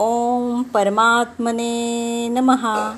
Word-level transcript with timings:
ओम 0.00 0.62
परमात्मने 0.62 2.28
नमहा 2.28 2.96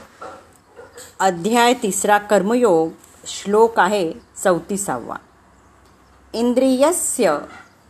अध्याय 1.21 1.75
तिसरा 1.75 2.19
कर्मयोग 2.19 2.89
श्लोक 3.27 3.81
आहे 3.81 4.13
चौतीसावा. 4.45 5.17
इंद्रियस्य 6.33 7.39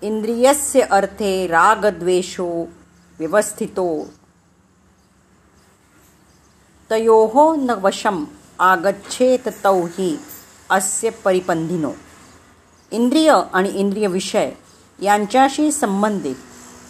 इंद्रियस्य 0.03 0.81
अर्थे 0.81 1.47
रागद्वेषो 1.47 2.69
व्यवस्थितो. 3.19 4.07
तयोः 6.91 7.57
न 7.57 7.71
वशम 7.71 8.25
आगच्छेत 8.59 9.49
तौ 9.65 9.83
ही 9.87 10.21
अस्य 10.71 11.11
परिपंधिनो 11.11 11.93
इंद्रिय 12.91 13.33
आणि 13.53 13.69
इंद्रिय 13.69 14.07
विषय 14.07 14.53
यांच्याशी 15.03 15.73
संबंधित 15.73 16.37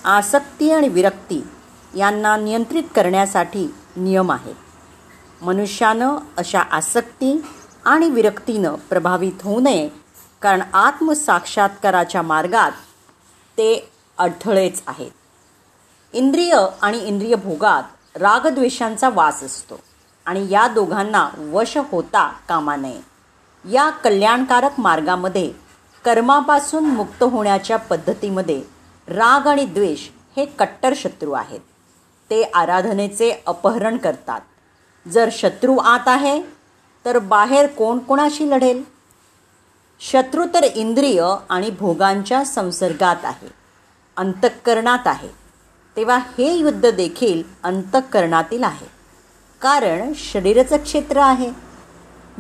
आसक्ती 0.05 0.71
आणि 0.71 0.89
विरक्ती 0.89 1.43
यांना 1.96 2.36
नियंत्रित 2.36 2.82
करण्यासाठी 2.95 3.75
नियम 3.96 4.32
आहेत. 4.32 4.54
मनुष्यानं 5.43 6.17
अशा 6.36 6.61
आसक्ती 6.61 7.44
आणि 7.85 8.11
विरक्तीनं 8.11 8.75
प्रभावित 8.75 9.32
होऊ 9.43 9.61
नये 9.61 9.89
कारण 10.43 10.62
आत्मसाक्षात्काराच्या 10.75 12.22
मार्गात 12.22 12.72
ते 13.58 13.90
अडथळेच 14.18 14.82
आहेत. 14.86 15.11
इंद्रिय 16.12 16.57
आणि 16.82 16.98
इंद्रिय 16.98 17.34
भोगात 17.34 17.82
रागद्वेषांचा 18.17 19.09
वास 19.09 19.43
असतो 19.43 19.81
आणि 20.26 20.46
या 20.50 20.68
दोघांना 20.68 21.29
वश 21.53 21.76
होता 21.76 22.32
कामा 22.48 22.76
नये. 22.76 23.00
या 23.72 23.90
कल्याणकारक 23.90 24.81
मार्गामध्ये 24.81 25.53
कर्मापासून 26.04 26.84
मुक्त 26.84 27.22
होण्याच्या 27.22 27.76
पद्धतीमध्ये 27.76 28.62
राग 29.09 29.46
आणि 29.46 29.64
द्वेष 29.64 30.09
हे 30.36 30.45
कट्टर 30.45 30.93
शत्रू 30.96 31.32
आहेत. 31.32 31.61
ते 32.30 32.42
आराधनेचे 32.55 33.42
अपहरण 33.47 33.97
करतात. 33.97 34.41
जर 35.09 35.28
शत्रू 35.33 35.77
आत 35.77 36.09
आहे 36.09 36.42
तर 37.05 37.19
बाहेर 37.19 37.67
कोण 37.67 37.98
कोणाशी 37.98 38.50
लढेल? 38.50 38.83
शत्रू 40.00 40.45
तर 40.55 40.62
इंद्रिय 40.64 41.25
आणि 41.50 41.70
भोगांच्या 41.70 42.45
संसर्गात 42.45 43.25
आहे 43.25 43.48
अंतःकरणात 44.17 45.06
आहे. 45.06 45.28
तेव्हा 45.97 46.17
हे 46.17 46.53
युद्ध 46.53 46.91
देखील 46.91 47.42
अंतःकरणातील 47.62 48.65
आहे. 48.65 48.87
कारण 49.61 50.12
शरीराचं 50.17 50.77
क्षेत्र 50.77 51.17
आहे. 51.17 51.50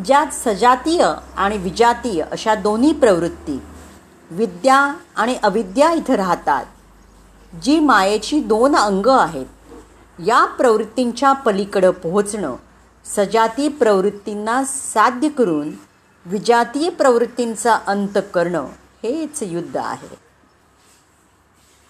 ज्यात 0.04 0.32
सजातीय 0.32 1.06
आणि 1.36 1.56
विजातीय 1.56 2.22
अशा 2.22 2.54
दोन्ही 2.54 2.92
प्रवृत्ती 2.92 3.62
विद्या 4.30 4.94
आणि 5.16 5.36
अविद्या 5.42 5.92
इथं 5.92 6.14
राहतात 6.14 6.64
जी 7.62 7.78
मायेची 7.80 8.40
दोन 8.40 8.76
अंग 8.76 9.06
आहेत. 9.06 9.46
या 10.26 10.44
प्रवृत्तींच्या 10.44 11.32
पलीकडं 11.32 11.90
पोहोचणं 11.90 12.56
सजाती 13.04 13.68
प्रवृत्तींना 13.68 14.64
साध्य 14.64 15.28
करून 15.28 15.70
विजातीय 16.26 16.88
प्रवृत्तींचा 16.88 17.78
अंत 17.86 18.18
करणं 18.34 18.66
हेच 19.02 19.42
युद्ध 19.42 19.76
आहे. 19.76 20.18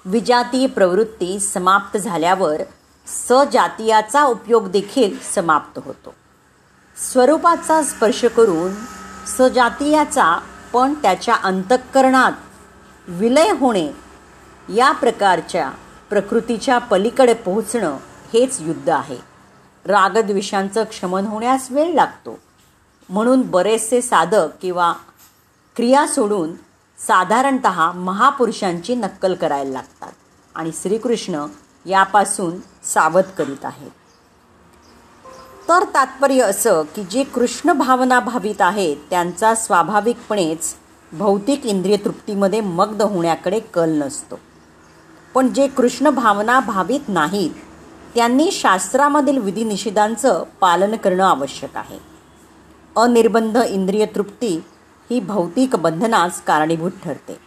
विजातीय 0.04 0.66
प्रवृत्ती 0.66 1.40
समाप्त 1.40 1.98
झाल्यावर 1.98 2.62
सजातीयाचा 3.06 4.24
उपयोग 4.24 4.70
देखील 4.70 5.16
समाप्त 5.34 5.80
होतो. 5.84 6.14
स्वरूपाचा 7.12 7.82
स्पर्श 7.82 8.24
करून 8.24 8.74
सजातीयाचा 9.26 10.38
पण 10.72 10.94
त्याच्या 10.94 11.34
अंतःकरणात 11.34 12.32
विलय 13.08 13.50
होणे 13.50 13.88
या 14.74 14.92
प्रकारच्या 14.92 15.70
प्रकृतीच्या 16.10 16.78
पलीकडे 16.78 17.34
पोहोचणं 17.34 17.96
हेच 18.32 18.60
युद्ध 18.60 18.90
आहे. 18.90 19.18
रागद्वेषांचं 19.84 20.84
क्षमन 20.84 21.26
होण्यास 21.26 21.70
वेळ 21.70 21.94
लागतो. 21.94 22.38
म्हणून 23.08 23.42
बरेचसे 23.42 24.02
साधक 24.02 24.48
किंवा 24.62 24.92
क्रिया 25.76 26.06
सोडून 26.06 26.52
साधारणत 26.98 27.66
महापुरुषांची 27.96 28.94
नक्कल 28.94 29.34
करायला 29.34 29.70
लागतात 29.70 30.12
आणि 30.54 30.70
श्रीकृष्ण 30.82 31.46
यापासून 31.86 32.56
सावध 32.84 33.24
करीत 33.38 33.64
आहेत. 33.64 33.90
तर 35.68 35.84
तात्पर्य 35.94 36.42
असं 36.42 36.82
की 36.82 37.04
जे 37.04 37.24
कृष्ण 37.24 37.72
भावना 37.72 38.20
भावित 38.20 38.60
आहेत 38.60 38.96
त्यांचा 39.10 39.54
स्वाभाविकपणेच 39.54 40.74
भौतिक 41.12 41.66
इंद्रिय 41.66 41.96
तृप्तीमध्ये 41.96 42.60
मग्न 42.60 43.00
होण्याकडे 43.00 43.60
कल 43.60 43.90
नसतो. 43.90 44.38
पण 45.34 45.52
जे 45.52 45.68
कृष्ण 45.68 46.10
भावना 46.10 46.60
भावित 46.60 47.00
नाहीत 47.08 47.50
त्यांनी 48.14 48.50
शास्त्रामधील 48.52 49.38
विधिनिषेधांचं 49.38 50.44
पालन 50.60 50.96
करणं 50.96 51.24
आवश्यक 51.24 51.76
आहे. 51.76 51.98
अनिर्बंध 52.96 53.58
इंद्रिय 53.68 54.06
तृप्ती 54.06 54.64
ही 55.10 55.20
भौतिक 55.20 55.76
बंधनास 55.76 56.42
कारणीभूत 56.42 56.90
ठरते. 57.04 57.38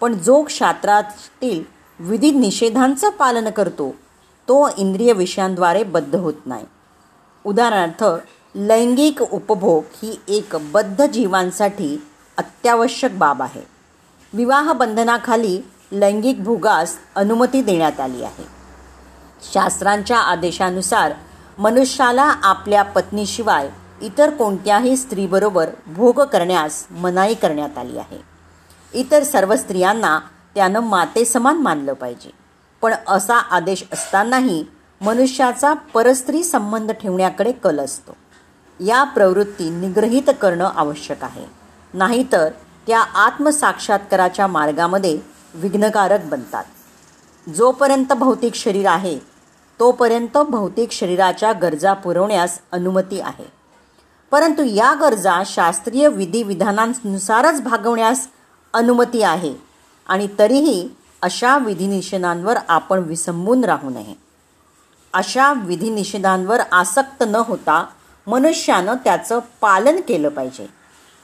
पण 0.00 0.14
जो 0.14 0.42
क्षात्रातील 0.42 1.64
विधी 1.98 2.30
निषेधांचं 2.30 3.10
पालन 3.10 3.50
करतो 3.50 3.94
तो 4.48 4.68
इंद्रिय 4.76 5.12
विषयांद्वारे 5.12 5.82
बद्ध 5.82 6.16
होत 6.16 6.34
नाही. 6.46 6.64
उदाहरणार्थ 7.44 8.04
लैंगिक 8.54 9.22
उपभोग 9.22 9.82
ही 10.02 10.20
एक 10.28 10.56
बद्ध 10.72 11.06
जीवांसाठी 11.06 12.02
अत्यावश्यक 12.36 13.18
बाब 13.18 13.42
आहे. 13.42 13.62
विवाह 14.32 14.72
बंधनाखाली 14.72 15.60
लैंगिक 15.92 16.44
भोगास 16.44 16.96
अनुमती 17.16 17.62
देण्यात 17.62 18.00
आली 18.00 18.24
आहे. 18.24 18.53
शास्त्रांच्या 19.52 20.18
आदेशानुसार 20.18 21.12
मनुष्याला 21.58 22.34
आपल्या 22.42 22.82
पत्नीशिवाय 22.82 23.70
इतर 24.02 24.30
कोणत्याही 24.30 24.96
स्त्रीबरोबर 24.96 25.70
भोग 25.86 26.20
करण्यास 26.20 26.86
मनाई 26.90 27.34
करण्यात 27.34 27.78
आली 27.78 27.98
आहे. 27.98 28.22
इतर 28.94 29.22
सर्व 29.22 29.56
स्त्रियांना 29.56 30.18
त्यानं 30.54 30.80
मातेसमान 30.80 31.56
मानलं 31.56 31.92
पाहिजे. 31.92 32.30
पण 32.82 32.94
असा 33.08 33.36
आदेश 33.36 33.84
असतानाही 33.92 34.64
मनुष्याचा 35.00 35.74
परस्त्री 35.74 36.44
संबंध 36.44 36.90
ठेवण्याकडे 36.90 37.52
कल 37.52 37.80
असतो. 37.80 38.16
या 38.80 39.04
प्रवृत्ती 39.04 39.70
निग्रहित 39.70 40.30
करणं 40.42 40.70
आवश्यक 40.76 41.24
आहे. 41.24 41.46
नाहीतर 41.94 42.48
त्या 42.86 43.00
आत्मसाक्षात्काराच्या 43.00 44.46
मार्गामध्ये 44.46 45.18
विघ्नकारक 45.54 46.24
बनतात. 46.24 46.64
जोपर्यंत 47.48 48.12
भौतिक 48.12 48.54
शरीर 48.54 48.86
आहे 48.86 49.33
तोपर्यंत 49.80 50.38
भौतिक 50.38 50.92
शरीराच्या 50.92 51.52
गरजा 51.52 51.92
पुरवण्यास 51.92 52.58
अनुमती 52.72 53.20
आहे. 53.20 53.52
परंतु 54.30 54.62
या 54.64 54.94
गरजा 54.94 55.42
शास्त्रीय 55.46 56.08
विधिविधानांनुसारच 56.08 57.62
भागवण्यास 57.62 58.28
अनुमती 58.72 59.22
आहे 59.22 59.54
आणि 60.08 60.28
तरीही 60.38 60.88
अशा 61.22 61.58
विधिनिषेधांवर 61.58 62.56
आपण 62.68 62.98
विसंबून 62.98 63.64
राहू 63.64 63.90
नये. 63.90 64.14
अशा 65.12 65.52
विधिनिषेधांवर 65.52 66.60
आसक्त 66.72 67.24
न 67.26 67.34
होता 67.34 67.86
मनुष्यानं 68.26 68.94
त्याचं 69.04 69.38
पालन 69.60 70.00
केलं 70.08 70.28
पाहिजे. 70.28 70.66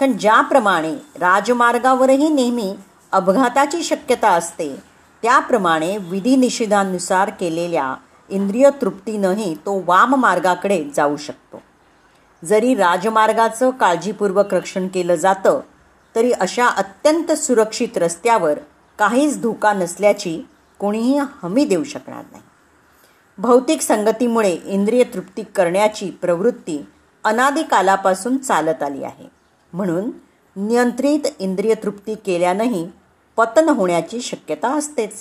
कारण 0.00 0.12
ज्याप्रमाणे 0.12 0.94
राजमार्गावरही 0.94 2.28
नेहमी 2.28 2.74
अपघाताची 3.12 3.82
शक्यता 3.82 4.28
असते 4.28 4.76
त्याप्रमाणे 5.22 5.96
विधिनिषेधांनुसार 5.96 7.30
केलेल्या 7.30 7.94
इंद्रिय 8.30 8.70
तृप्तीनंही 8.80 9.54
तो 9.54 9.82
वाम 9.86 10.14
मार्गाकडे 10.14 10.84
जाऊ 10.96 11.16
शकतो. 11.16 11.62
जरी 12.44 12.74
राजमार्गाचं 12.74 13.70
काळजीपूर्वक 13.70 14.54
रक्षण 14.54 14.88
केलं 14.88 15.14
जातं 15.14 15.60
तरी 16.14 16.32
अशा 16.32 16.66
अत्यंत 16.66 17.32
सुरक्षित 17.32 17.98
रस्त्यावर 17.98 18.58
काहीच 18.98 19.40
धोका 19.40 19.72
नसल्याची 19.72 20.42
कोणीही 20.78 21.18
हमी 21.42 21.64
देऊ 21.64 21.84
शकणार 21.84 22.24
नाही. 22.32 22.42
भौतिक 23.38 23.80
संगतीमुळे 23.80 24.58
इंद्रिय 24.64 25.04
तृप्ती 25.04 25.42
करण्याची 25.42 26.10
प्रवृत्ती 26.10 26.86
अनादिकालापासून 27.24 28.38
चालत 28.38 28.82
आली 28.82 29.04
आहे. 29.04 29.30
म्हणून 29.72 30.10
नियंत्रित 30.56 31.20
इंद्रिय 31.38 31.74
तृप्ती 31.74 32.14
केल्यानंही 32.14 32.88
पतन 33.36 33.68
होण्याची 33.68 34.20
शक्यता 34.20 34.74
असतेच. 34.74 35.12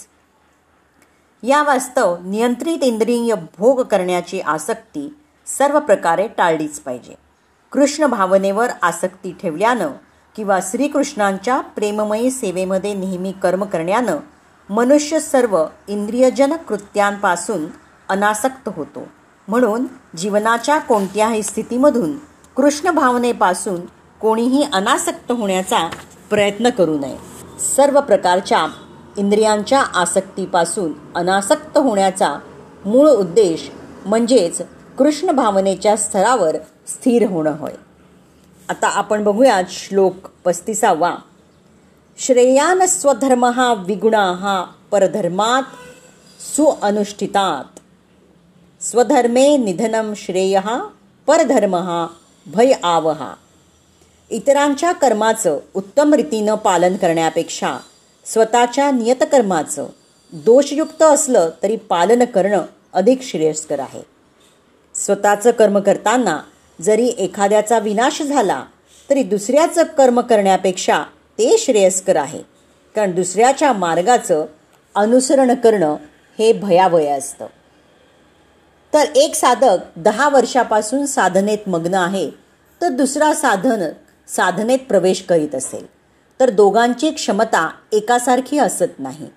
या 1.44 1.63
वास्तव 1.63 2.18
नियंत्रित 2.25 2.83
इंद्रिय 2.83 3.36
भोग 3.57 3.81
करण्याची 3.81 4.39
आसक्ती 4.39 5.15
सर्व 5.47 5.80
प्रकारे 5.80 6.27
टाळलीच 6.27 6.80
पाहिजे. 6.80 7.15
कृष्ण 7.71 8.06
भावनेवर 8.06 8.69
आसक्ती 8.81 9.36
ठेवल्यानं 9.41 9.89
किंवा 10.36 10.59
श्रीकृष्णांच्या 10.63 11.62
प्रेममयी 11.62 12.31
सेवेमध्ये 12.31 12.94
नेहमी 12.94 13.31
कर्म 13.31 13.63
करण्यानं 13.63 14.18
मनुष्य 14.69 15.19
सर्व 15.19 15.65
इंद्रियजन 15.88 16.53
कृत्यांपासून 16.53 17.65
अनासक्त 18.09 18.69
होतो. 18.75 19.07
म्हणून 19.47 19.85
जीवनाच्या 20.18 20.77
कोणत्याही 20.77 21.44
स्थितीमधून 21.44 22.18
कृष्ण 22.56 22.92
भावनेपासून 22.92 23.81
कोणीही 24.21 24.65
अनासक्त 24.74 25.31
होण्याचा 25.31 25.89
प्रयत्न 26.30 26.69
करू 26.69 27.00
नये. 27.00 27.18
सर्व 27.59 28.01
प्रकारच्या 28.01 28.68
इंद्रियांच्या 29.19 29.81
आसक्तीपासून 29.81 30.94
अनासक्त 31.16 31.77
होण्याचा 31.77 32.39
मूळ 32.86 33.10
उद्देश 33.10 33.71
म्हणजेच 34.06 34.62
कृष्ण 34.98 35.31
भावनेच्या 35.31 35.98
स्तरावर 35.98 36.56
स्थिर 36.88 37.30
होणं 37.30 37.57
होय. 37.60 37.71
आता 38.69 38.88
आपण 38.88 39.24
बघूयात 39.24 39.63
श्लोक 39.69 40.13
पस्तीसावा. 40.45 41.16
श्रेयान 42.18 42.86
स्वधर्म 42.86 43.45
हा 43.45 43.74
विगुणा 43.74 44.31
हा 44.31 44.66
परधर्मात 44.92 45.63
सुअनुष्ठितात. 46.56 47.80
स्वधर्मे 48.83 49.57
निधनम 49.57 50.13
श्रेय 50.16 50.60
परधर्म 51.27 52.06
भय 52.48 52.71
आवहा. 52.83 53.33
इतरांच्या 54.30 54.92
कर्माचं 54.92 55.60
उत्तम 55.74 56.13
रीतीनं 56.13 56.56
पालन 56.56 56.95
करण्यापेक्षा 56.95 57.77
स्वतःच्या 58.34 58.92
नियतकर्माचं. 58.92 59.86
दोषयुक्त 60.34 61.02
असलं 61.02 61.50
तरी 61.64 61.76
पालन 61.76 62.26
करणं 62.26 62.62
अधिक 62.94 63.22
श्रेयस्कर 63.22 63.80
आहे. 63.80 64.02
स्वतःचं 64.96 65.52
कर्म 65.52 65.80
करताना 65.80 66.40
जरी 66.81 67.08
एखाद्याचा 67.08 67.80
विनाश 67.80 68.22
झाला 68.22 68.64
तरी 69.10 69.24
दुसऱ्याचं 69.24 69.84
कर्म 69.84 70.22
करण्यापेक्षा 70.22 71.04
ते 71.38 71.58
श्रेयस्कर 71.58 72.16
आहे. 72.16 72.40
कारण 72.96 73.12
दुसऱ्याच्या 73.12 73.74
मार्गाचं 73.74 74.46
अनुसरण 74.96 75.54
करणं 75.54 75.96
हे 76.40 76.54
भयावय 76.54 77.08
असतं. 77.08 77.46
तर 78.94 79.04
एक 79.16 79.36
साधक 79.36 79.78
दहा 79.96 80.30
वर्षापासून 80.30 81.06
साधनेत 81.06 81.70
मग्न 81.70 81.94
आहे 81.94 82.30
तर 82.81 82.90
दुसरा 82.90 83.34
साधन 83.34 83.90
साधनेत 84.28 84.80
प्रवेश 84.80 85.22
करीत 85.22 85.56
असेल. 85.56 85.99
तर 86.39 86.50
दोघांची 86.50 87.09
क्षमता 87.12 87.69
एकासारखी 87.91 88.57
असत 88.57 89.00
नाही. 89.00 89.27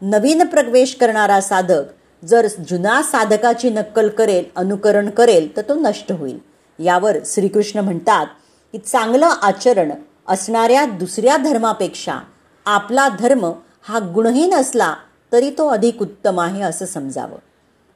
नवीन 0.00 0.46
प्रवेश 0.46 0.94
करणारा 0.94 1.40
साधक 1.40 1.84
जर 2.24 2.46
जुना 2.68 3.02
साधकाची 3.02 3.70
नक्कल 3.70 4.08
करेल 4.08 4.44
अनुकरण 4.56 5.10
करेल 5.10 5.56
तर 5.56 5.62
तो 5.68 5.74
नष्ट 5.74 6.12
होईल. 6.12 6.38
यावर 6.78 7.16
श्रीकृष्ण 7.26 7.78
म्हणतात 7.78 8.26
की 8.72 8.78
चांगलं 8.78 9.26
आचरण 9.26 9.90
असणाऱ्या 10.28 10.84
दुसऱ्या 10.84 11.36
धर्मापेक्षा 11.36 12.18
आपला 12.66 13.08
धर्म 13.08 13.52
हा 13.82 13.98
गुणहीन 14.14 14.54
असला 14.54 14.94
तरी 15.32 15.50
तो 15.50 15.68
अधिक 15.68 16.02
उत्तम 16.02 16.40
आहे 16.40 16.62
असं 16.62 16.86
समजावं. 16.86 17.38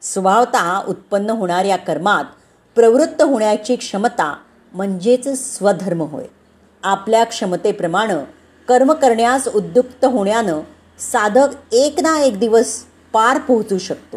स्वभावतः 0.02 0.80
उत्पन्न 0.88 1.30
होणाऱ्या 1.30 1.76
कर्मात 1.76 2.24
प्रवृत्त 2.74 3.22
होण्याची 3.22 3.76
क्षमता 3.76 4.36
म्हणजेच 4.74 5.56
स्वधर्म 5.56 6.02
होय. 6.02 6.24
आपल्या 6.82 7.24
क्षमतेप्रमाणे 7.24 8.35
कर्म 8.68 8.92
करण्यास 8.92 9.48
उद्युक्त 9.48 10.04
होण्यानं 10.04 10.60
साधक 10.98 11.48
एक 11.72 12.00
ना 12.00 12.20
एक 12.20 12.38
दिवस 12.38 12.84
पार 13.12 13.38
पोहोचू 13.38 13.78
शकतो. 13.78 14.16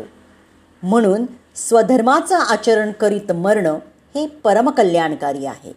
म्हणून 0.84 1.26
स्वधर्माचं 1.56 2.36
आचरण 2.36 2.92
करीत 2.92 3.32
मरणं 3.32 3.80
हे 4.16 4.28
परमकल्याणकारी 4.28 5.46
आहे. 5.46 5.74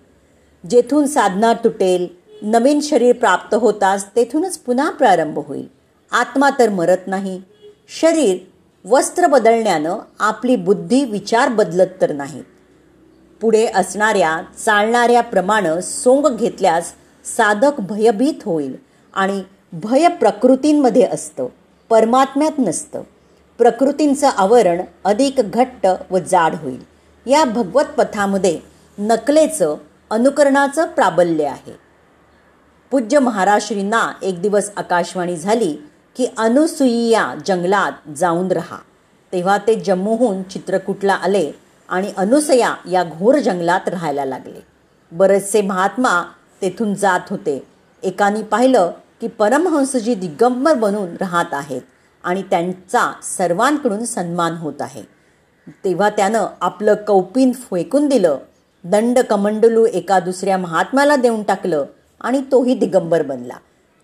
जेथून 0.70 1.06
साधना 1.06 1.52
तुटेल 1.52 2.06
नवीन 2.42 2.80
शरीर 2.80 3.16
प्राप्त 3.16 3.54
होताच 3.54 4.06
तेथूनच 4.16 4.58
पुन्हा 4.58 4.90
प्रारंभ 4.90 5.38
होईल. 5.38 5.66
आत्मा 6.12 6.50
तर 6.58 6.68
मरत 6.68 7.06
नाही. 7.06 7.42
शरीर 8.00 8.36
वस्त्र 8.84 9.26
बदलण्यानं 9.26 9.98
आपली 10.18 10.56
बुद्धी 10.56 11.04
विचार 11.04 11.48
बदलत 11.48 12.00
तर 12.00 12.12
नाहीत 12.12 12.44
पुढे 13.40 13.66
असणाऱ्या 13.66 14.42
चालणाऱ्या 14.64 15.20
प्रमाणं 15.20 15.80
सोंग 15.80 16.36
घेतल्यास 16.36 16.92
साधक 17.24 17.80
भयभीत 17.80 18.34
होईल 18.44 18.76
आणि 19.14 19.42
भय 19.72 20.08
प्रकृतींमध्ये 20.08 21.02
असतं 21.02 21.46
परमात्म्यात 21.90 22.58
नसतं. 22.58 23.02
प्रकृतींचं 23.58 24.28
आवरण 24.36 24.82
अधिक 25.04 25.34
घट्ट 25.36 25.86
व 26.10 26.18
जाड 26.18 26.54
होईल. 26.54 26.82
या 27.26 27.44
भगवत 27.44 27.84
पथामध्ये 27.84 28.60
नकलेचं 28.98 29.76
अनुकरणाचं 30.10 30.86
प्राबल्य 30.86 31.44
आहे. 31.44 31.72
पूज्य 32.90 33.18
महाराष्ट्रींना 33.18 34.12
एक 34.22 34.42
दिवस 34.42 34.70
आकाशवाणी 34.76 35.36
झाली 35.36 35.76
की 36.16 36.26
अनुसुईया 36.38 37.34
जंगलात 37.46 37.92
जाऊन 38.16 38.52
राहा. 38.52 38.78
तेव्हा 39.32 39.58
ते 39.58 39.74
जम्मूहून 39.74 40.42
चित्रकूटला 40.42 41.12
आले 41.12 41.52
आणि 41.88 42.12
अनुसया 42.16 42.74
या 42.90 43.04
घोर 43.04 43.38
जंगलात 43.38 43.88
राहायला 43.88 44.24
लागले. 44.24 44.62
बरेचसे 45.12 45.62
महात्मा 45.62 46.22
तेथून 46.62 46.94
जात 46.94 47.20
होते. 47.30 47.62
एकानी 48.02 48.42
पाहिलं 48.42 48.90
की 49.20 49.28
परमहंसजी 49.28 50.14
दिगंबर 50.14 50.74
बनून 50.74 51.08
राहत 51.20 51.52
आहेत 51.52 51.82
आणि 52.24 52.42
त्यांचा 52.42 53.12
सर्वांकडून 53.22 54.04
सन्मान 54.04 54.56
होत 54.56 54.80
आहे. 54.80 55.02
तेव्हा 55.84 56.10
त्यानं 56.10 56.46
आपलं 56.60 56.94
कौपिन 56.94 57.52
फेकून 57.52 58.08
दिलं 58.08 58.38
दंड 58.84 59.18
कमंडलू 59.18 59.86
एका 59.86 60.20
दुसऱ्या 60.20 60.56
महात्म्याला 60.56 61.16
देऊन 61.16 61.42
टाकलं 61.42 61.84
आणि 62.20 62.40
तोही 62.52 62.74
दिगंबर 62.74 63.22
बनला. 63.22 63.54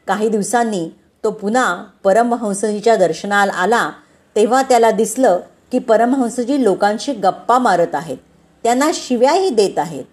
काही 0.07 0.29
दिवसांनी 0.29 0.89
तो 1.25 1.31
पुन्हा 1.31 1.85
परमहंसजीच्या 2.05 2.97
दर्शनाला 2.97 3.53
आला 3.53 3.91
तेव्हा 4.37 4.63
त्याला 4.63 4.91
दिसलं 4.91 5.41
की 5.73 5.79
परमहंसजी 5.79 6.65
लोकांशी 6.65 7.13
गप्पा 7.13 7.59
मारत 7.59 7.95
आहेत. 7.95 8.19
त्यांना 8.63 8.91
शिव्याही 8.95 9.51
देत 9.51 9.79
आहेत. 9.79 10.05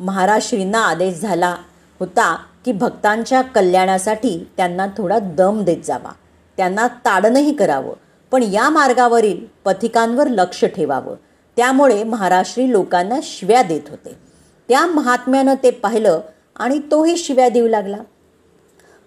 महाराश्रींना 0.00 0.78
आदेश 0.78 1.20
झाला 1.20 1.56
होता 2.00 2.36
की 2.64 2.72
भक्तांच्या 2.72 3.42
कल्याणासाठी 3.42 4.48
त्यांना 4.56 4.86
थोडा 4.86 5.18
दम 5.18 5.64
देत 5.64 5.76
जावा. 5.84 6.12
त्यांना 6.56 6.88
ताडणही 6.88 7.52
करावं. 7.52 7.94
पण 8.30 8.42
या 8.42 8.70
मार्गावरील 8.70 9.46
पथिकांवर 9.64 10.26
लक्ष 10.26 10.64
ठेवावं. 10.64 11.14
त्यामुळे 11.56 12.04
महाराष्ट्री 12.04 12.70
लोकांना 12.70 13.14
शिव्या 13.22 13.62
देत 13.62 13.80
होते. 13.88 14.18
त्या 14.68 14.86
महात्म्यानं 14.86 15.54
ते 15.62 15.70
पाहिलं 15.70 16.20
आणि 16.56 16.78
तोही 16.78 17.16
शिव्या 17.16 17.48
देऊ 17.48 17.68
लागला. 17.68 17.96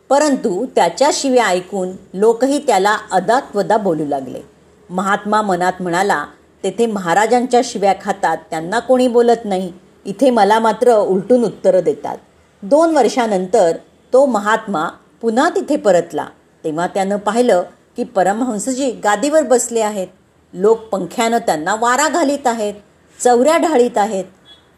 परंतु 0.09 0.65
त्याच्या 0.75 1.09
शिव्या 1.13 1.45
ऐकून 1.45 1.89
लोकही 2.13 2.59
त्याला 2.67 2.97
अदातवदा 3.11 3.77
बोलू 3.77 4.05
लागले. 4.05 4.41
महात्मा 4.89 5.41
मनात 5.41 5.73
म्हणाला 5.79 6.25
तेथे 6.63 6.85
महाराजांच्या 6.85 7.61
शिव्या 7.63 7.95
खातात 8.03 8.37
त्यांना 8.49 8.79
कोणी 8.79 9.07
बोलत 9.07 9.45
नाही. 9.45 9.73
इथे 10.05 10.29
मला 10.29 10.59
मात्र 10.59 10.95
उलटून 10.95 11.43
उत्तरं 11.43 11.79
देतात. 11.79 12.17
दोन 12.63 12.95
वर्षानंतर 12.95 13.77
तो 14.13 14.25
महात्मा 14.25 14.87
पुन्हा 15.21 15.49
तिथे 15.49 15.77
परतला. 15.77 16.25
तेव्हा 16.63 16.87
त्यानं 16.87 17.17
पाहिलं 17.17 17.63
की 17.97 18.03
परमहंसजी 18.03 18.91
गादीवर 18.91 19.43
बसले 19.43 19.79
आहेत. 19.79 20.07
लोक 20.53 20.79
पंख्यानं 20.79 21.37
त्यांना 21.37 21.75
वारा 21.75 22.07
घालीत 22.09 22.47
आहेत 22.47 22.73
चौऱ्या 23.19 23.57
ढाळीत 23.57 23.97
आहेत. 23.97 24.25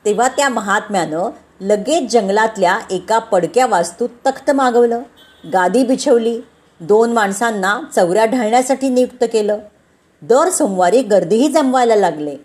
तेव्हा 0.06 0.28
त्या 0.28 0.50
महात्म्यानं 0.50 1.30
लगेच 1.62 2.12
जंगलातल्या 2.12 2.80
एका 2.92 3.20
पडक्या 3.20 3.66
वास्तूत 3.66 4.10
तख्त 4.26 4.52
मागवलं 4.52 5.02
गादी 5.54 5.84
बिछवली 5.84 6.42
दोन 6.80 7.12
माणसांना 7.14 7.80
चौऱ्या 7.96 8.26
ढाळण्यासाठी 8.26 8.90
नियुक्त 8.90 9.24
केलं. 9.34 9.58
दर 10.22 10.50
सोमवारी 10.50 11.02
गर्दीही 11.02 11.48
जमवायला 11.48 11.96
लागले. 11.96 12.36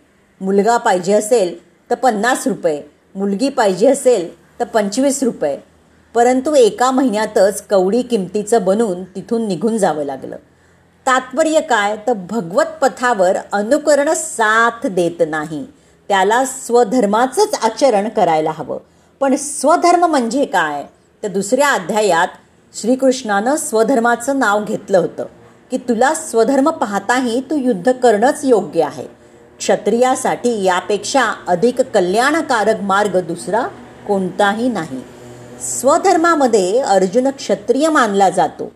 मुलगा 0.41 0.77
पाहिजे 0.77 1.13
असेल 1.13 1.68
तर 1.91 1.95
पन्नास 1.95 2.47
रुपये. 2.47 2.83
मुलगी 3.15 3.49
पाहिजे 3.49 3.87
असेल 3.87 4.39
तर 4.61 4.65
पंचवीस 4.65 5.23
रुपये. 5.23 5.59
परंतु 6.15 6.55
एका 6.55 6.91
महिन्यातच 6.91 7.63
कवडी 7.63 8.03
किमतीचं 8.03 8.65
बनून 8.65 9.05
तिथून 9.05 9.49
निघून 9.49 9.79
जावं 9.79 10.05
लागलं. 10.05 10.37
तात्पर्य 11.07 11.61
काय? 11.61 11.97
तर 11.97 12.13
भगवत 12.13 12.65
पथावर 12.83 13.37
अनुकरण 13.53 14.09
साथ 14.17 14.87
देत 14.87 15.23
नाही. 15.29 15.67
त्याला 16.09 16.45
स्वधर्माचंच 16.45 17.55
आचरण 17.63 18.09
करायला 18.09 18.51
हवं. 18.51 18.79
पण 19.21 19.37
स्वधर्म 19.37 20.07
म्हणजे 20.07 20.45
काय? 20.45 20.85
तर 21.23 21.29
दुसऱ्या 21.29 21.71
अध्यायात 21.71 22.29
श्रीकृष्णानं 22.81 23.57
स्वधर्माचं 23.57 24.39
नाव 24.39 24.65
घेतलं 24.65 24.99
होतं 24.99 25.27
की 25.71 25.77
तुला 25.77 26.15
स्वधर्म 26.15 26.71
पाहताही 26.71 27.41
तू 27.41 27.57
युद्ध 27.57 27.93
करणंच 27.93 28.41
योग्य 28.45 28.83
आहे. 28.83 29.18
क्षत्रियासाठी 29.59 30.65
यापेक्षा 30.65 31.25
अधिक 31.49 31.81
कल्याणकारक 31.81 32.81
मार्ग 32.81 33.21
दुसरा 33.21 33.63
कोणताही 34.09 34.69
नाही. 34.69 35.05
स्वधर्मामध्ये 35.61 36.79
अर्जुन 36.79 37.29
क्षत्रिय 37.29 37.89
मानला 37.89 38.31
जातो. 38.31 38.73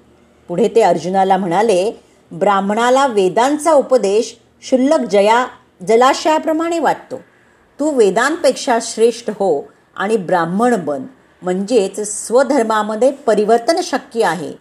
पुढे 0.49 0.69
ते 0.69 0.81
अर्जुनाला 0.81 1.37
म्हणाले 1.37 2.05
ब्राह्मणाला 2.33 3.07
वेदांचा 3.07 3.73
उपदेश 3.73 4.37
शुल्लक 4.63 5.01
जया 5.01 5.47
जलाशयाप्रमाणे 5.89 6.79
वाटतो. 6.79 7.17
तू 7.81 7.91
वेदांपेक्षा 7.91 8.79
श्रेष्ठ 8.83 9.31
हो 9.31 9.69
आणि 9.97 10.17
ब्राह्मण 10.17 10.85
बन. 10.85 11.03
म्हणजेच 11.43 12.27
स्वधर्मामध्ये 12.27 13.11
परिवर्तन 13.11 13.81
शक्य 13.83 14.25
आहे. 14.25 14.53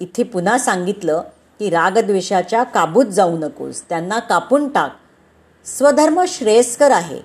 इथे 0.00 0.22
पुन्हा 0.22 0.58
सांगितलं 0.58 1.22
की 1.58 1.70
रागद्वेषाच्या 1.70 2.62
काबूत 2.62 3.04
जाऊ 3.04 3.38
नकोस. 3.38 3.82
त्यांना 3.88 4.18
कापून 4.18 4.68
टाक. 4.68 4.99
स्वधर्म 5.64 6.24
श्रेयस्कर 6.28 6.90
आहे. 6.90 7.20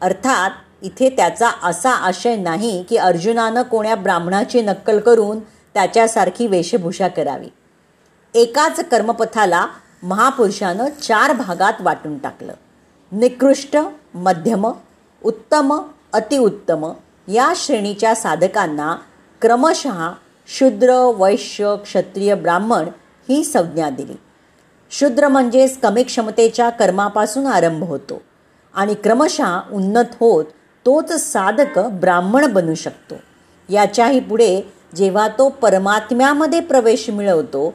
अर्थात 0.00 0.50
इथे 0.82 1.08
त्याचा 1.08 1.50
असा 1.62 1.90
आशय 1.90 2.36
नाही 2.36 2.82
की 2.82 2.96
अर्जुनानं 2.96 3.62
कोण्या 3.62 3.94
ब्राह्मणाची 3.94 4.62
नक्कल 4.62 4.98
करून 4.98 5.40
त्याच्यासारखी 5.74 6.46
वेशभूषा 6.46 7.08
करावी. 7.08 7.48
एकाच 8.34 8.80
कर्मपथाला 8.80 9.66
महापुरुषानं 10.02 10.88
चार 11.02 11.32
भागात 11.32 11.72
वाटून 11.80 12.18
टाकलं. 12.18 12.52
निकृष्ट 13.12 13.76
मध्यम 14.14 14.72
उत्तम 15.24 15.80
अतिउत्तम 16.12 16.92
या 17.28 17.52
श्रेणीच्या 17.56 18.14
साधकांना 18.14 18.96
क्रमशः 19.40 20.10
शूद्र 20.48 21.12
वैश्य 21.16 21.76
क्षत्रिय 21.84 22.34
ब्राह्मण 22.34 22.88
ही 23.28 23.44
संज्ञा 23.44 23.90
दिली. 23.90 24.16
शूद्र 24.90 25.28
म्हणजेच 25.28 25.78
कमी 25.80 26.02
क्षमतेच्या 26.02 26.68
कर्मापासून 26.70 27.46
आरंभ 27.46 27.84
होतो. 27.84 28.22
आणि 28.74 28.94
क्रमशः 28.94 29.60
उन्नत 29.72 30.14
होत 30.20 30.44
तोच 30.86 31.12
साधक 31.22 31.78
ब्राह्मण 32.00 32.46
बनू 32.52 32.74
शकतो. 32.74 33.14
याच्याही 33.68 34.20
पुढे 34.20 34.60
जेव्हा 34.96 35.26
तो 35.38 35.48
परमात्म्यामध्ये 35.62 36.60
प्रवेश 36.60 37.08
मिळवतो 37.10 37.72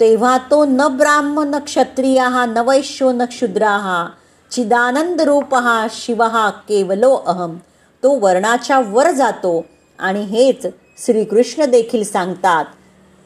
तेव्हा 0.00 0.36
तो 0.50 0.64
न 0.64 0.86
ब्राह्म 0.96 1.42
न 1.46 1.58
क्षत्रिय 1.64 2.18
हा 2.18 2.44
न 2.46 2.58
वैश्यो 2.66 3.10
न 3.12 3.24
क्षुद्रा 3.24 3.70
हा 3.76 4.06
चिदानंद 4.50 5.20
रूप 5.20 5.54
हा 5.54 5.86
शिव 5.92 6.22
हा 6.22 6.48
केवलो 6.68 7.14
अहम 7.26 7.56
तो 8.02 8.14
वर्णाच्या 8.18 8.78
वर 8.88 9.10
जातो 9.10 9.62
आणि 9.98 10.22
हेच 10.22 10.66
श्रीकृष्ण 11.06 11.64
देखील 11.70 12.04
सांगतात 12.04 12.64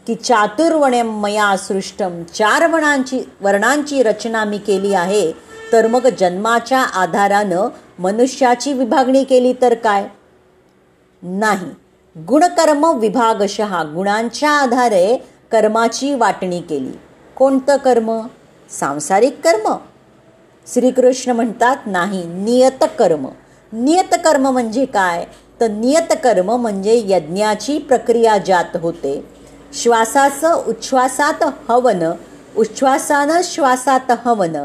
की 0.06 0.14
चातुर्वण्यम 0.14 1.22
मया 1.22 1.56
सृष्टम 1.56 2.22
चार 2.24 2.66
वणांची 2.66 3.20
वर्णांची 3.40 4.02
रचना 4.02 4.44
मी 4.44 4.58
केली 4.58 4.94
आहे 4.94 5.32
तर 5.72 5.86
मग 5.86 6.06
जन्माच्या 6.18 6.78
आधारानं 6.78 7.68
मनुष्याची 7.98 8.72
विभागणी 8.72 9.24
केली 9.24 9.52
तर 9.52 9.74
काय? 9.74 10.08
नाही. 11.22 11.66
गुणकर्म 12.18 12.98
विभागशः 12.98 13.82
गुणांच्या 13.82 14.50
आधारे 14.50 15.16
कर्माची 15.52 16.14
वाटणी 16.14 16.60
केली. 16.60 16.98
कोणतं 17.36 17.76
कर्म? 17.76 18.20
सांसारिक 18.70 19.40
कर्म. 19.44 19.76
श्रीकृष्ण 20.72 21.30
म्हणतात 21.30 21.76
नाही 21.86 22.24
नियत 22.24 22.84
कर्म. 22.98 23.28
नियत 23.72 24.14
कर्म 24.24 24.48
म्हणजे 24.50 24.84
काय? 24.84 25.26
तर 25.60 25.68
नियत 25.68 26.12
कर्म 26.24 26.56
म्हणजे 26.56 27.02
यज्ञाची 27.04 27.78
प्रक्रिया 27.78 28.38
ज्यात 28.38 28.76
होते. 28.76 29.33
श्वासाचं 29.74 30.62
उच्छ्वासात 30.66 31.42
हवन 31.68 32.02
उच्छ्वासानं 32.56 33.40
श्वासात 33.44 34.10
हवन 34.24 34.56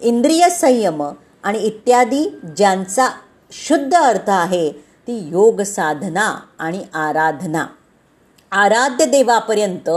इंद्रिय 0.00 0.48
संयम 0.50 1.02
आणि 1.42 1.58
इत्यादी 1.58 2.24
ज्यांचा 2.56 3.08
शुद्ध 3.52 3.94
अर्थ 3.94 4.30
आहे 4.30 4.70
ती 5.06 5.16
योग 5.30 5.60
साधना 5.62 6.34
आणि 6.58 6.82
आराधना. 6.94 7.66
आराध्य 8.52 9.04
देवापर्यंत 9.04 9.90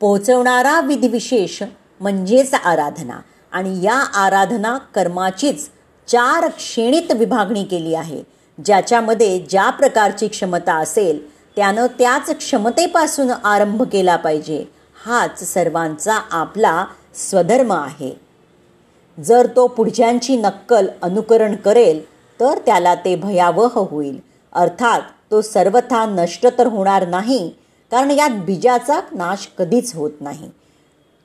पोहोचवणारा 0.00 0.80
विधिविशेष 0.80 1.62
म्हणजेच 2.00 2.54
आराधना. 2.54 3.20
आणि 3.52 3.84
या 3.84 3.98
आराधना 4.14 4.76
कर्माचीच 4.94 5.68
चार 6.08 6.48
श्रेणीत 6.58 7.12
विभागणी 7.12 7.64
केली 7.64 7.94
आहे 7.94 8.22
ज्याच्यामध्ये 8.64 9.38
ज्या 9.50 9.70
प्रकारची 9.70 10.28
क्षमता 10.28 10.74
असेल 10.74 11.33
त्यानं 11.56 11.86
त्याच 11.86 12.30
क्षमतेपासून 12.30 13.30
आरंभ 13.30 13.82
केला 13.82 14.16
पाहिजे. 14.16 14.64
हाच 15.06 15.42
सर्वांचा 15.52 16.14
आपला 16.30 16.84
स्वधर्म 17.14 17.72
आहे. 17.72 18.20
जर 19.24 19.46
तो 19.56 19.66
पुढच्यांची 19.66 20.36
नक्कल 20.36 20.86
अनुकरण 21.02 21.54
करेल 21.56 22.04
तर 22.40 22.58
त्याला 22.66 22.94
ते 22.94 23.16
भयावह 23.16 23.70
होईल. 23.74 24.20
अर्थात 24.52 25.00
तो 25.30 25.40
सर्वथा 25.40 26.04
नष्ट 26.06 26.46
तर 26.58 26.66
होणार 26.66 27.08
नाही 27.08 27.48
कारण 27.90 28.10
यात 28.10 28.30
बीजाचा 28.30 29.00
नाश 29.12 29.48
कधीच 29.58 29.94
होत 29.94 30.10
नाही. 30.20 30.50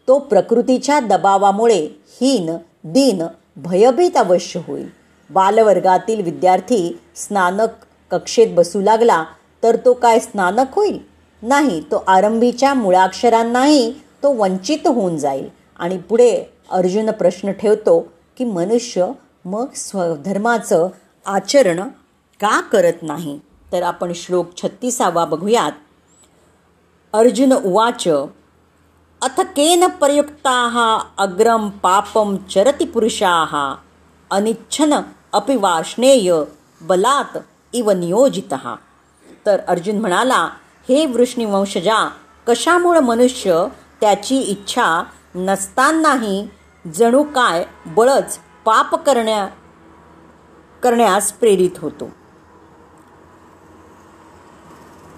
तो 0.07 0.19
प्रकृतीच्या 0.19 1.00
दबावामुळे 1.00 1.88
हीन 2.21 2.51
दिन 2.83 3.24
भयभीत 3.57 4.17
अवश्य 4.17 4.59
होईल. 4.67 4.89
बालवर्गातील 5.29 6.21
विद्यार्थी 6.21 7.00
स्नानक 7.15 7.67
कक्षेत 8.12 8.48
बसू 8.51 8.81
लागला 8.81 9.24
तर 9.63 9.75
तो 9.75 9.93
काय 9.93 10.19
स्नानक 10.19 10.67
होईल? 10.73 10.99
नाही 11.41 11.81
तो 11.81 12.03
आरंभीच्या 12.07 12.73
मुळाक्षरांनाही 12.73 13.91
तो 14.23 14.33
वंचित 14.33 14.87
होऊन 14.87 15.17
जाईल. 15.17 15.49
आणि 15.79 15.97
पुढे 15.97 16.43
अर्जुन 16.71 17.11
प्रश्न 17.11 17.51
ठेवतो 17.51 18.07
की 18.37 18.45
मनुष्य 18.45 19.05
मग 19.45 19.65
स्वधर्माचं 19.75 20.87
आचरण 21.25 21.81
का 22.39 22.61
करत 22.61 22.93
नाही? 23.01 23.39
तर 23.71 23.83
आपण 23.83 24.11
श्लोक 24.15 24.47
छत्तीसावा 24.57 25.25
बघूयात. 25.25 25.71
अर्जुन 27.13 27.53
उवाच 27.53 28.07
अथ 29.21 29.41
केन 29.41 29.87
प्रयुक्ताः 29.87 30.77
अग्रम 31.23 31.69
पापम 31.69 32.37
चरति 32.37 32.85
पुरुषा? 32.85 33.75
अनिच्छन 34.31 34.93
अपि 35.33 35.55
वार्ष्णेय 35.55 36.33
बलात 36.81 37.37
इव 37.73 37.91
नियोजित। 37.91 38.53
तर 39.49 39.59
अर्जुन 39.67 39.99
म्हणाला 39.99 40.49
हे 40.89 41.05
वृष्णिवंशजा 41.05 42.09
कशामुळं 42.47 42.99
मनुष्य 42.99 43.65
त्याची 44.01 44.37
इच्छा 44.37 45.03
नसतानाही 45.35 46.47
जणू 46.95 47.23
काय 47.23 47.65
बळच 47.85 48.39
पाप 48.65 48.95
करण्या 48.95 49.47
करण्यास 50.83 51.31
प्रेरित 51.31 51.69
होतो. 51.77 52.09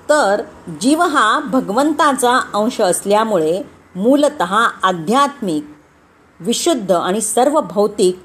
तर 0.10 0.42
जीव 0.82 1.02
हा 1.02 1.40
भगवंताचा 1.40 2.40
अंश 2.54 2.82
असल्यामुळे 2.82 3.62
मूलत 3.96 4.42
आध्यात्मिक 4.84 5.66
विशुद्ध 6.40 6.92
आणि 6.92 7.22
सर्व 7.22 7.62
भौतिक 7.62 8.20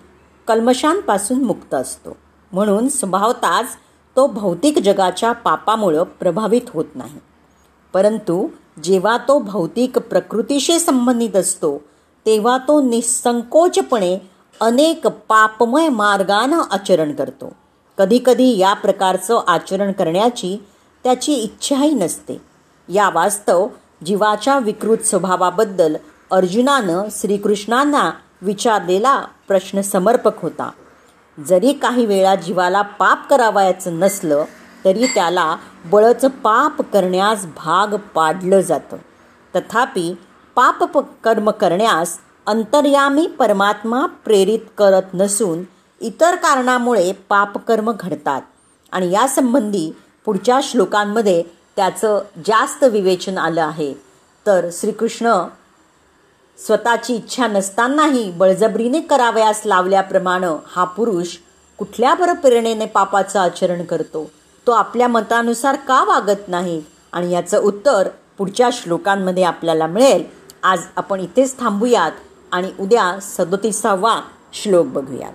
कल्मशांपासून 0.49 1.45
मुक्त 1.45 1.75
असतो. 1.75 2.17
म्हणून 2.53 2.89
स्वभावताच 2.89 3.77
तो 4.17 4.27
भौतिक 4.27 4.79
जगाच्या 4.79 5.33
पापामुळं 5.33 6.03
प्रभावित 6.03 6.61
होत 6.75 6.85
नाही. 6.95 7.19
परंतु 7.93 8.49
जेव्हा 8.83 9.19
तो 9.19 9.39
भौतिक 9.39 9.99
प्रकृतीशी 9.99 10.79
संबंधित 10.79 11.37
असतो 11.37 11.83
तेव्हा 12.27 12.59
तो 12.59 12.83
निसंकोचपणे 12.83 14.31
अनेक 14.61 15.07
पापमय 15.07 15.89
मार्गानं 15.89 16.63
आचरण 16.71 17.15
करतो. 17.15 17.53
कधीकधी 17.99 18.59
या 18.59 18.75
प्रकारचं 18.75 19.41
आचरण 19.47 19.93
करण्याची 19.93 20.65
त्याची 21.05 21.33
इच्छाही 21.33 21.91
नसते. 21.91 22.41
या 22.89 23.11
वास्तव 23.11 23.69
जीवाच्या 24.07 24.59
विकृत 24.59 24.99
स्वभावाबद्दल 24.99 25.97
अर्जुनानं 26.31 27.03
श्रीकृष्णांना 27.11 28.11
विचारलेला 28.43 29.25
प्रश्न 29.49 29.81
समर्पक 29.81 30.43
होता. 30.43 30.71
जरी 31.45 31.73
काही 31.73 32.07
वेळा 32.07 32.35
जीवाला 32.35 32.83
पाप 32.83 33.31
करावायचं 33.31 33.99
नसलं 33.99 34.45
तरी 34.85 35.07
त्याला 35.07 35.57
बळच 35.85 36.25
पाप 36.25 36.83
करण्यास 36.83 37.47
भाग 37.57 37.97
पाडलं 38.15 38.61
जातं. 38.61 38.97
तथापि 39.57 40.15
पाप 40.55 40.99
कर्म 40.99 41.51
करण्यास 41.51 42.19
अंतर्यामी 42.47 43.27
परमात्मा 43.27 44.07
प्रेरित 44.07 44.59
करत 44.79 45.03
नसून 45.15 45.63
इतर 46.01 46.35
कारणामुळे 46.35 47.13
पापकर्म 47.13 47.93
घडतात. 48.01 48.43
आणि 48.93 49.11
यासंबंधी 49.11 49.93
पुढच्या 50.25 50.61
श्लोकांमध्ये 50.63 51.43
त्याचं 51.77 52.21
जास्त 52.47 52.85
विवेचन 52.85 53.39
आलं 53.39 53.63
आहे. 53.63 53.95
तर 54.47 54.69
श्रीकृष्ण 54.73 55.33
स्वतःची 56.59 57.15
इच्छा 57.15 57.47
नसतानाही 57.47 58.31
बळजबरीने 58.31 59.01
करावयास 59.01 59.63
लावल्याप्रमाणे 59.67 60.47
हा 60.77 60.85
पुरुष 60.85 61.37
कुठल्या 61.79 62.15
बरं 62.15 62.35
प्रेरणेने 62.35 62.87
पापाचं 62.87 63.41
आचरण 63.41 63.85
करतो? 63.85 64.31
तो 64.67 64.73
आपल्या 64.73 65.09
मतानुसार 65.09 65.77
का 65.77 66.05
वागत 66.05 66.49
नाही? 66.49 66.83
आणि 67.13 67.33
याचं 67.33 67.61
उत्तर 67.61 68.09
पुढच्या 68.39 68.71
श्लोकांमध्ये 68.73 69.43
आपल्याला 69.43 69.87
मिळेल. 69.87 70.25
आज 70.63 70.81
आपण 70.97 71.21
इथेच 71.21 71.59
थांबूयात 71.61 72.13
आणि 72.53 72.71
उद्या 72.81 73.21
सदोतीसावा 73.21 74.21
श्लोक 74.53 74.87
बघूयात. 74.87 75.33